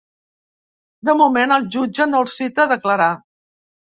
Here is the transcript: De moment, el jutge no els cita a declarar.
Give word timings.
De 1.09 1.15
moment, 1.19 1.53
el 1.57 1.67
jutge 1.75 2.09
no 2.13 2.21
els 2.25 2.39
cita 2.39 2.65
a 2.65 2.71
declarar. 2.75 3.13